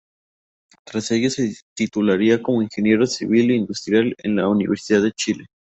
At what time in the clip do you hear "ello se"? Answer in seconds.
1.11-1.53